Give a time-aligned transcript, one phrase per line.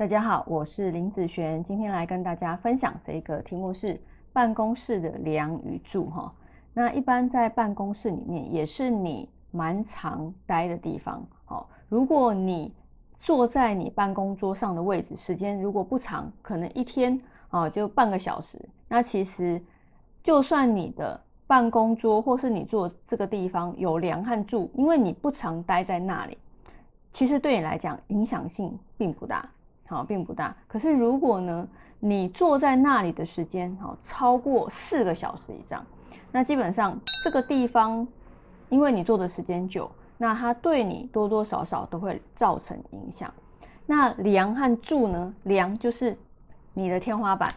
[0.00, 4.00] 大家好，我是林子璇，今天来跟大家分享的一个题目是
[4.32, 6.32] 办公室的梁与柱哈。
[6.72, 11.22] 那一般在办公室里面，也是你蛮常待的地方。
[11.44, 12.72] 好，如果你
[13.18, 18.58] 坐在你办公桌上的位置，时间如果不长，可能一天啊就半个小时，
[18.88, 19.62] 那其实
[20.22, 26.38] 就算你的办公桌或是你坐这个地方有梁和柱，因为你不常待在那里，
[27.12, 29.46] 其实对你来讲影响性并不大。
[29.90, 30.54] 好，并不大。
[30.68, 31.66] 可是如果呢，
[31.98, 35.84] 你坐在那里的时间好超过四个小时以上，
[36.30, 38.06] 那基本上这个地方，
[38.68, 43.34] 因为你坐的时间久，那它对你多多少少都会造成影响。
[43.84, 45.34] 那梁和柱呢？
[45.42, 46.16] 梁就是
[46.72, 47.52] 你的天花板，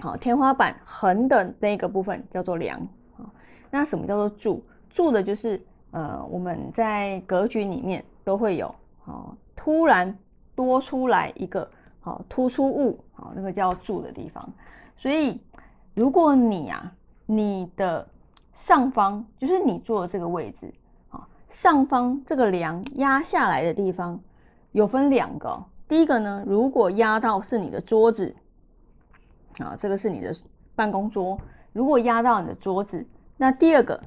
[0.00, 2.80] 好，天花板横的那个部分叫做梁。
[3.16, 3.30] 好，
[3.70, 4.60] 那什么叫做柱？
[4.88, 10.12] 柱的就是呃，我们在格局里面都会有，好，突然。
[10.66, 11.66] 多出来一个
[12.00, 14.46] 好突出物，好那个叫柱的地方。
[14.96, 15.40] 所以，
[15.94, 16.92] 如果你啊，
[17.24, 18.06] 你的
[18.52, 20.70] 上方就是你坐的这个位置，
[21.08, 24.20] 好，上方这个梁压下来的地方
[24.72, 25.64] 有分两个。
[25.88, 28.36] 第一个呢，如果压到是你的桌子，
[29.58, 30.34] 啊，这个是你的
[30.74, 31.38] 办公桌，
[31.72, 33.06] 如果压到你的桌子，
[33.38, 33.98] 那第二个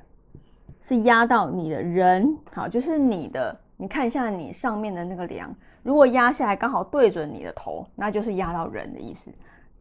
[0.82, 5.54] 是压到你的人，好，就是你的，你看一下你上面的那个梁。
[5.82, 9.32] 如果压下来刚好对准你的头，那就是压到人的意思。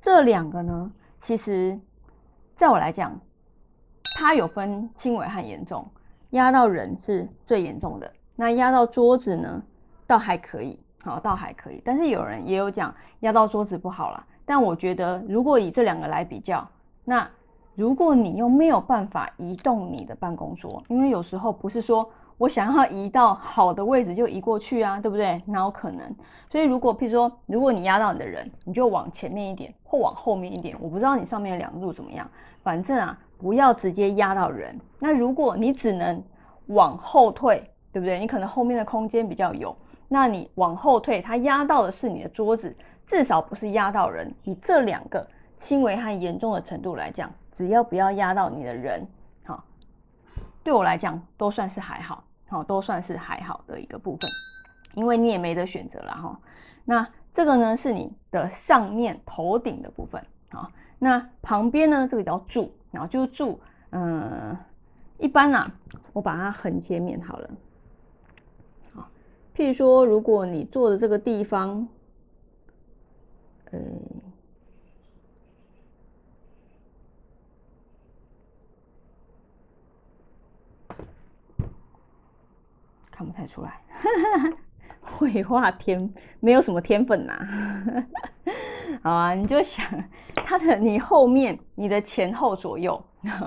[0.00, 1.78] 这两个呢，其实
[2.56, 3.16] 在我来讲，
[4.16, 5.86] 它有分轻微和严重。
[6.30, 9.62] 压到人是最严重的，那压到桌子呢，
[10.06, 11.80] 倒还可以，好，倒还可以。
[11.84, 14.26] 但是有人也有讲压到桌子不好了。
[14.44, 16.66] 但我觉得，如果以这两个来比较，
[17.04, 17.28] 那
[17.74, 22.08] 如果你又没有办法移动你的办公桌，因为有时候不是说。
[22.38, 25.40] 我想要移到好的位置就移过去啊，对不对？
[25.46, 26.12] 哪有可能？
[26.50, 30.76] 所以如果譬如说，如果你压到你的人，你就往前面一点或往后面一点。
[30.80, 32.28] 我不知道你上面的两路怎么样，
[32.60, 34.76] 反正啊，不要直接压到人。
[34.98, 36.20] 那如果你只能
[36.66, 38.18] 往后退，对不对？
[38.18, 39.76] 你可能后面的空间比较有，
[40.08, 42.74] 那你往后退，它压到的是你的桌子，
[43.06, 44.34] 至少不是压到人。
[44.42, 45.24] 以这两个
[45.62, 49.06] 轻微和严重的程度来讲，只要不要压到你的人，
[49.44, 49.62] 好，
[50.64, 52.24] 对我来讲都算是还好。
[52.48, 54.28] 好，都算是还好的一个部分，
[54.94, 56.40] 因为你也没得选择了哈。
[56.84, 60.68] 那这个呢是你的上面头顶的部分啊。
[60.98, 63.58] 那旁边呢，这个叫柱，然后就是柱。
[63.90, 64.56] 嗯，
[65.18, 65.64] 一般呐，
[66.12, 67.50] 我把它横切面好了。
[68.92, 69.08] 好，
[69.56, 71.88] 譬如说，如果你坐的这个地方，
[73.70, 73.80] 呃。
[83.22, 83.80] 看不太出来，
[85.00, 87.38] 绘画天没有什么天分呐。
[89.00, 89.86] 好啊，你就想
[90.34, 93.00] 它的你后面、你的前后左右，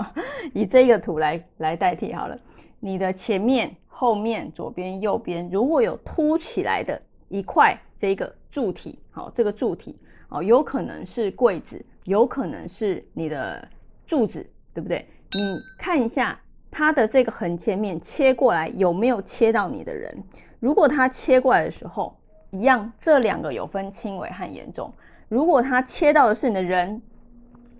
[0.55, 2.39] 以这个图来来代替好了。
[2.79, 9.99] 你的前面、后面、左边、右边，如果有凸起来的一块这个柱体，好，这个柱体
[10.29, 13.67] 哦，有可能是柜子，有可能是你的
[14.07, 15.05] 柱子，对不对？
[15.33, 16.39] 你看一下。
[16.77, 20.13] 它的这个横切面切过来有没有切到你的人？
[20.59, 22.13] 如果它切过来的时候，
[22.51, 24.91] 一样，这两个有分轻微和严重。
[25.29, 27.01] 如果它切到的是你的人，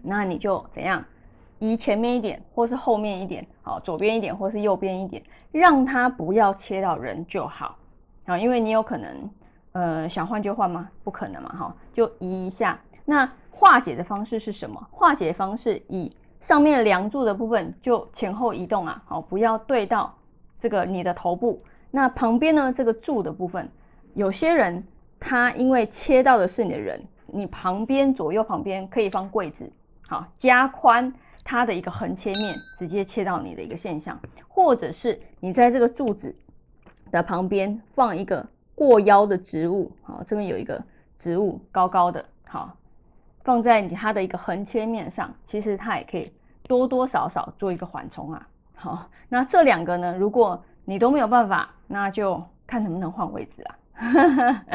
[0.02, 1.04] 那你就怎样
[1.60, 7.78] 移前面一点，或是后面一点，好，左边一点，或是右边一点，让它不要切到人就好。
[8.24, 9.30] 啊，因为你有可能，
[9.74, 10.90] 呃，想换就换吗？
[11.04, 12.80] 不可能嘛，哈，就移一下。
[13.04, 14.82] 那化解的方式是什么？
[14.90, 16.10] 化解方式以。
[16.40, 20.16] 上面梁柱的部分就前后移动啊，好，不要对到
[20.60, 21.62] 这个你的头部。
[21.90, 23.68] 那旁边呢，这个柱的部分，
[24.14, 24.84] 有些人
[25.20, 29.72] 他因为切到的是你的人，你旁边左右旁边可以放柜子，
[30.08, 31.12] 好，加宽
[31.44, 36.36] 它的一个横切面，直接切到你的一个现象，或者是你在这个柱子
[37.12, 40.80] 的旁边放一个过腰的植物，好，这边有一个
[41.18, 42.76] 植物高高的，好。
[43.46, 46.34] 放在它的一个横切面上，其实它也可以
[46.64, 48.48] 多多少少做一个缓冲啊。
[48.74, 53.78] 好，那这两个呢，如果你都没有办法，那就看能不能换位置啊。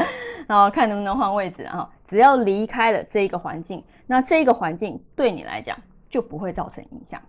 [0.46, 1.90] 然后看能不能换位置啊。
[2.06, 5.76] 只要离开了这一个环境，那这个环境对你来讲
[6.08, 7.20] 就不会造成影响。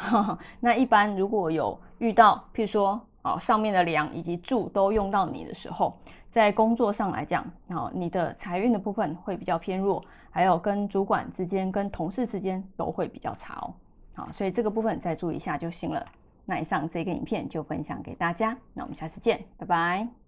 [0.58, 5.94] 那一般如果有遇到，譬如说哦，上面的梁以及柱都用到你的时候，
[6.30, 10.02] 在工作上来讲，哦，你的财运的部分会比较偏弱。
[10.38, 13.74] 还有跟主管之间、跟同事之间都会比较差哦，
[14.14, 16.06] 好，所以这个部分再注意一下就行了。
[16.44, 20.27] 那以上这个影片就分享给大家，那我们下次见，拜拜。